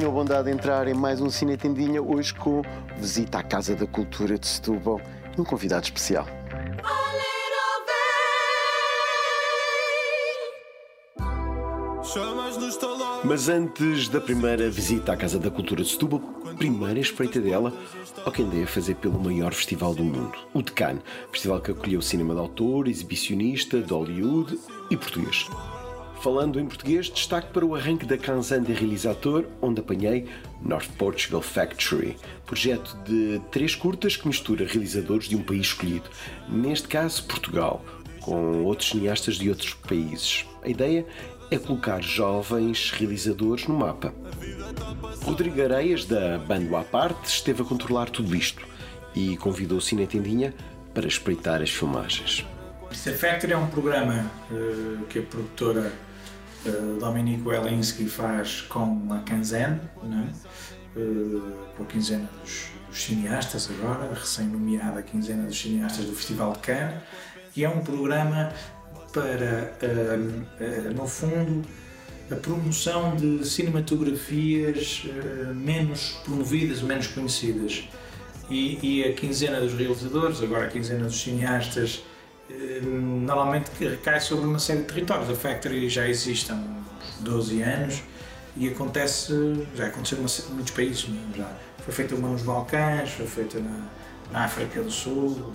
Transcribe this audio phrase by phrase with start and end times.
[0.00, 2.62] tenham a bondade de entrar em mais um Cine Tendinha, hoje com
[2.96, 4.98] visita à Casa da Cultura de Setúbal
[5.36, 6.26] e um convidado especial.
[13.22, 16.20] Mas antes da primeira visita à Casa da Cultura de Setúbal,
[16.56, 17.70] primeira espreita dela
[18.24, 21.72] ao que andei a fazer pelo maior festival do mundo, o de Cannes, festival que
[21.72, 24.58] acolheu cinema de autor, exibicionista, de Hollywood
[24.90, 25.46] e português.
[26.20, 30.28] Falando em português, destaque para o arranque da Kansan de realizador, onde apanhei
[30.60, 36.10] North Portugal Factory, projeto de três curtas que mistura realizadores de um país escolhido,
[36.46, 37.82] neste caso Portugal,
[38.20, 40.44] com outros cineastas de outros países.
[40.62, 41.06] A ideia
[41.50, 44.12] é colocar jovens realizadores no mapa.
[45.22, 48.62] Rodrigo Areias, da Bando à Parte, esteve a controlar tudo isto
[49.14, 50.52] e convidou o Cine Tendinha
[50.92, 52.44] para espreitar as filmagens.
[53.04, 55.90] The Factory é um programa uh, que a produtora
[56.66, 61.40] uh, Dominique Welinski faz com a Kanzen, uh,
[61.76, 67.02] com a quinzena dos, dos cineastas agora, recém-nomeada quinzena dos cineastas do Festival de Cannes,
[67.56, 68.52] e é um programa
[69.12, 71.66] para, uh, uh, no fundo,
[72.30, 75.04] a promoção de cinematografias
[75.52, 77.88] menos promovidas, menos conhecidas.
[78.48, 82.04] E, e, a quinzena dos realizadores, agora a quinzena dos cineastas,
[82.82, 85.30] normalmente recai sobre uma série de territórios.
[85.30, 88.02] A Factory já existe há uns 12 anos
[88.56, 89.32] e acontece,
[89.74, 91.08] já aconteceu em muitos países.
[91.08, 91.38] É?
[91.38, 93.88] Já foi feita uma nos Balcãs, foi feita na,
[94.32, 95.52] na África do Sul,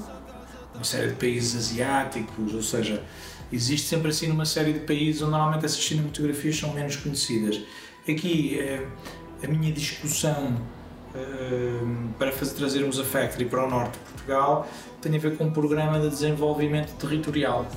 [0.73, 3.03] uma série de países asiáticos, ou seja,
[3.51, 7.61] existe sempre assim numa série de países onde normalmente essas cinematografias são menos conhecidas.
[8.07, 8.85] Aqui eh,
[9.43, 10.84] a minha discussão eh,
[12.17, 14.67] para fazer trazermos a Factory para o norte de Portugal
[15.01, 17.67] tem a ver com um programa de desenvolvimento territorial.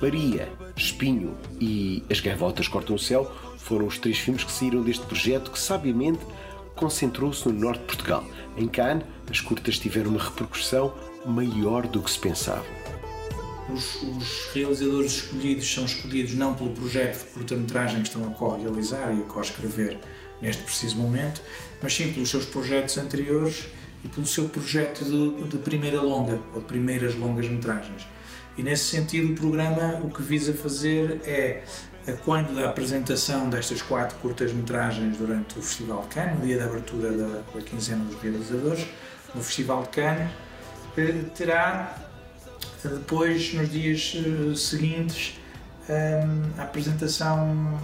[0.00, 5.04] Maria, Espinho e As Gaivotas Cortam o Céu foram os três filmes que saíram deste
[5.04, 6.20] projeto que sabiamente
[6.74, 8.24] concentrou-se no norte de Portugal.
[8.56, 10.94] Em Cannes, as curtas tiveram uma repercussão
[11.26, 12.64] maior do que se pensava.
[13.72, 19.14] Os, os, realizadores escolhidos são escolhidos não pelo projeto de curta-metragem que estão a co-realizar
[19.14, 19.98] e a co-escrever
[20.40, 21.42] neste preciso momento,
[21.82, 23.68] mas sim pelos seus projetos anteriores
[24.04, 28.06] e pelo seu projeto de, de primeira longa ou de primeiras longas-metragens.
[28.56, 31.62] E nesse sentido, o programa o que visa fazer é,
[32.24, 37.12] quando da apresentação destas quatro curtas-metragens durante o Festival de Cannes, no dia da abertura
[37.12, 38.86] da, da quinzena dos realizadores,
[39.34, 40.30] no Festival de Cannes,
[40.96, 41.96] eh, terá
[42.82, 45.38] depois, nos dias eh, seguintes,
[46.56, 47.76] a apresentação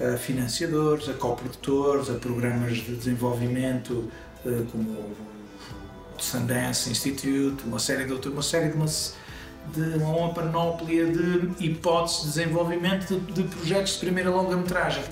[0.00, 4.10] a, financiadores, a coprodutores, a programas de desenvolvimento
[4.44, 5.16] eh, como o
[6.18, 12.20] Sundance Institute, uma série de outras, uma série de uma, de uma panóplia de hipóteses
[12.20, 15.02] de desenvolvimento de, de projetos de primeira longa-metragem.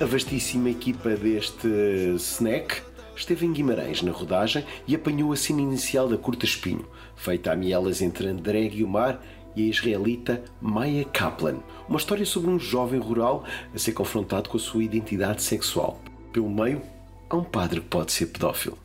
[0.00, 1.68] A vastíssima equipa deste
[2.16, 2.82] snack
[3.14, 7.56] esteve em Guimarães na rodagem e apanhou a cena inicial da Curta Espinho, feita a
[7.56, 9.20] mielas entre André Guiomar
[9.54, 11.58] e a israelita Maya Kaplan,
[11.88, 16.00] uma história sobre um jovem rural a ser confrontado com a sua identidade sexual.
[16.32, 16.82] Pelo meio,
[17.28, 18.78] há um padre que pode ser pedófilo.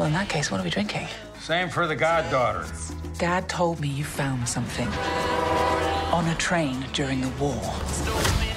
[0.00, 1.06] Well, in that case, what are we drinking?
[1.42, 2.64] Same for the goddaughter.
[3.18, 4.88] Dad told me you found something
[6.12, 7.60] on a train during the war.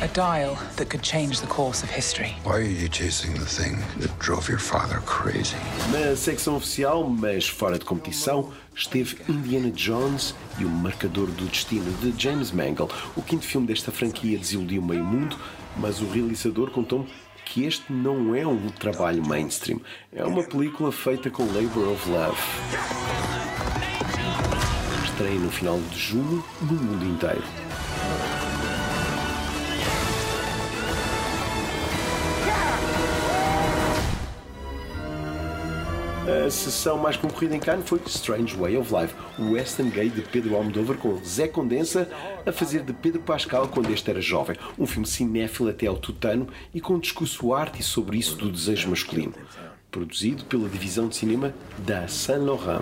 [0.02, 2.36] A dial that could change the course of history.
[2.44, 5.56] Why are you chasing the thing that drove your father crazy?
[5.92, 11.92] Na secção oficial, mas fora de competição, esteve Indiana Jones e o Marcador do Destino
[12.02, 12.94] de James Mangold.
[13.16, 15.38] O quinto filme desta franquia desiludiu meio mundo,
[15.78, 17.08] mas o realizador contou-me
[17.46, 19.80] que este não é um trabalho mainstream,
[20.12, 22.42] é uma película feita com Labor of Love.
[25.14, 27.44] Estreia no final de junho no mundo inteiro.
[36.26, 40.22] A sessão mais concorrida em Cannes foi Strange Way of Life, o western gay de
[40.24, 42.10] Pedro Almodóvar com Zé Condensa
[42.44, 44.56] a fazer de Pedro Pascal quando este era jovem.
[44.80, 48.90] Um filme cinéfilo até ao tutano e com um discurso arte sobre isso do desejo
[48.90, 49.34] masculino.
[49.92, 52.82] Produzido pela divisão de cinema da Saint Laurent.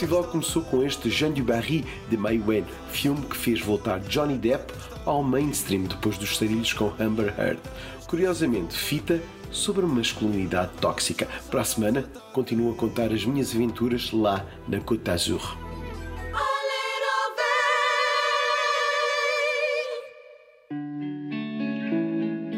[0.00, 4.38] Festival começou com este Jean du Barry de Mai Wen, filme que fez voltar Johnny
[4.38, 4.72] Depp
[5.04, 7.60] ao mainstream depois dos sarilhos com Amber Heard.
[8.06, 9.20] Curiosamente, fita
[9.50, 11.28] sobre masculinidade tóxica.
[11.50, 15.69] Para a semana, continuo a contar as minhas aventuras lá na Côte d'Azur.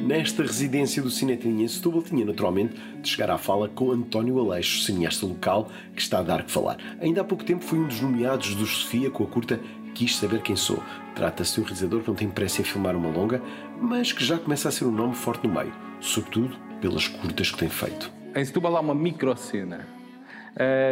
[0.02, 4.82] Nesta residência do Cinetinha em Setúbal tinha naturalmente de chegar à fala com António Aleixo,
[4.82, 6.76] cineasta local, que está a dar que falar.
[7.00, 9.60] Ainda há pouco tempo foi um dos nomeados do Sofia com a curta
[9.94, 10.82] Quis Saber Quem Sou.
[11.14, 13.40] Trata-se de um realizador que não tem pressa em filmar uma longa,
[13.80, 17.58] mas que já começa a ser um nome forte no meio, sobretudo pelas curtas que
[17.58, 18.12] tem feito.
[18.34, 19.86] Em Setúbal há uma microcena.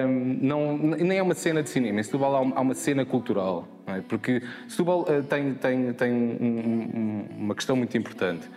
[0.07, 3.67] Um, não, nem é uma cena de cinema, em Setúbal há uma cena cultural.
[3.89, 4.01] É?
[4.03, 6.47] Porque Setúbal uh, tem, tem, tem um,
[6.95, 8.49] um, uma questão muito importante.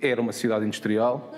[0.00, 1.32] Era uma cidade industrial,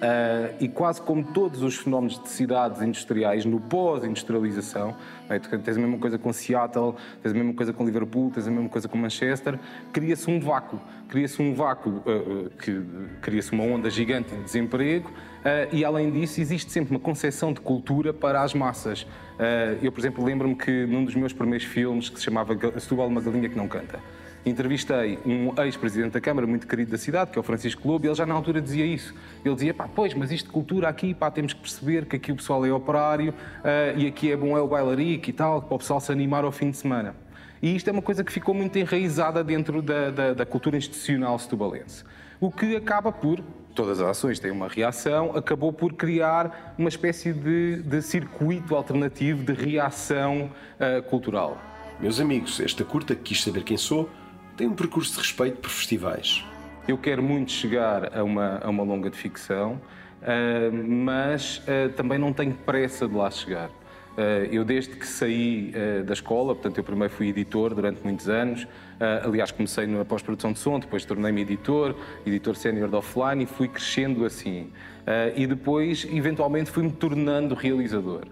[0.00, 4.96] Uh, e quase como todos os fenómenos de cidades industriais no pós-industrialização,
[5.28, 5.38] é?
[5.38, 8.70] tens a mesma coisa com Seattle, tens a mesma coisa com Liverpool, tens a mesma
[8.70, 9.58] coisa com Manchester,
[9.92, 12.82] cria-se um vácuo, cria-se um vácuo, uh, que
[13.20, 15.12] cria-se uma onda gigante de desemprego
[15.72, 19.06] e além disso existe sempre uma concepção de cultura para as massas.
[19.80, 23.22] eu, por exemplo, lembro-me que num dos meus primeiros filmes, que se chamava Setúbal, uma
[23.22, 23.98] galinha que não canta,
[24.44, 28.08] entrevistei um ex-presidente da Câmara, muito querido da cidade, que é o Francisco Lobo, e
[28.08, 29.14] ele já na altura dizia isso.
[29.44, 32.32] Ele dizia, pá, pois, mas isto de cultura aqui, pá, temos que perceber que aqui
[32.32, 35.74] o pessoal é operário uh, e aqui é bom é o bailarico e tal, para
[35.74, 37.14] o pessoal se animar ao fim de semana.
[37.62, 41.38] E isto é uma coisa que ficou muito enraizada dentro da, da, da cultura institucional
[41.38, 42.04] setubalense.
[42.40, 43.38] O que acaba por,
[43.74, 49.44] todas as ações têm uma reação, acabou por criar uma espécie de, de circuito alternativo
[49.44, 51.58] de reação uh, cultural.
[52.00, 54.08] Meus amigos, esta curta quis saber quem sou
[54.60, 56.44] tem um percurso de respeito por festivais.
[56.86, 59.80] Eu quero muito chegar a uma, a uma longa de ficção,
[60.20, 63.68] uh, mas uh, também não tenho pressa de lá chegar.
[63.68, 65.72] Uh, eu, desde que saí
[66.04, 68.66] da escola, portanto, eu primeiro fui editor durante muitos anos,
[69.24, 71.96] aliás, comecei na pós-produção de som, depois tornei-me editor,
[72.26, 74.70] editor sénior de offline e fui crescendo assim.
[75.36, 78.26] e depois, eventualmente, fui-me tornando realizador.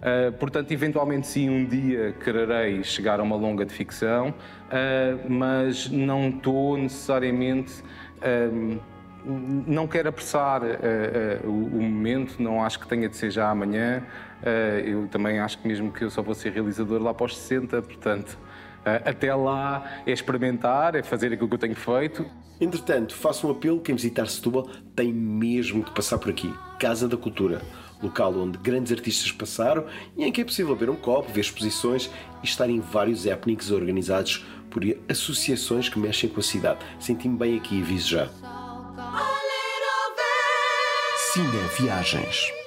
[0.00, 5.88] Uh, portanto, eventualmente sim, um dia quererei chegar a uma longa de ficção, uh, mas
[5.88, 7.82] não estou necessariamente.
[8.18, 8.78] Uh,
[9.66, 10.60] não quero apressar
[11.44, 14.02] o, o, momento, não acho que tenha de ser já amanhã.
[14.84, 17.80] eu também acho que mesmo que eu só vou ser realizador lá para os 60,
[17.80, 18.38] portanto,
[18.84, 22.24] até lá é experimentar, é fazer aquilo que eu tenho feito.
[22.60, 27.16] Entretanto, faço um apelo: quem visitar Setúbal tem mesmo de passar por aqui Casa da
[27.16, 27.60] Cultura
[28.04, 29.86] local onde grandes artistas passaram
[30.16, 32.10] e em que é possível ver um copo, ver exposições
[32.42, 36.80] e estar em vários happenings organizados por associações que mexem com a cidade.
[36.98, 38.28] Senti-me bem aqui e aviso já.
[41.32, 42.63] Cine Viagens.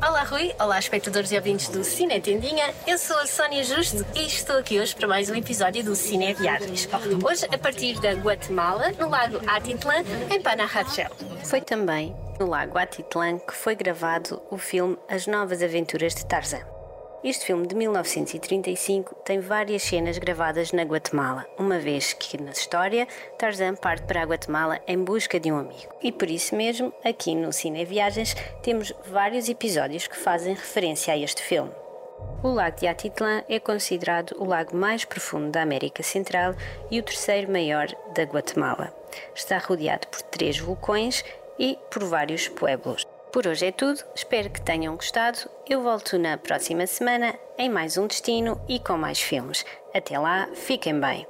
[0.00, 4.26] Olá Rui, olá espectadores e ouvintes do Cine Tendinha, eu sou a Sónia Justo e
[4.26, 6.88] estou aqui hoje para mais um episódio do Cine Viagens.
[7.24, 11.10] Hoje a partir da Guatemala, no lago Atitlán, em Panajachel.
[11.44, 16.77] Foi também no lago Atitlán que foi gravado o filme As Novas Aventuras de Tarzan.
[17.22, 23.08] Este filme de 1935 tem várias cenas gravadas na Guatemala, uma vez que na história
[23.36, 25.92] Tarzan parte para a Guatemala em busca de um amigo.
[26.00, 31.18] E por isso mesmo, aqui no Cine Viagens, temos vários episódios que fazem referência a
[31.18, 31.72] este filme.
[32.40, 36.54] O lago de Atitlán é considerado o lago mais profundo da América Central
[36.88, 38.94] e o terceiro maior da Guatemala.
[39.34, 41.24] Está rodeado por três vulcões
[41.58, 43.04] e por vários pueblos.
[43.32, 45.38] Por hoje é tudo, espero que tenham gostado.
[45.68, 49.66] Eu volto na próxima semana em mais um destino e com mais filmes.
[49.94, 51.26] Até lá, fiquem bem.